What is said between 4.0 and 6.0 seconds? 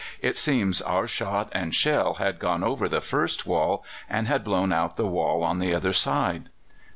and had blown out the wall on the other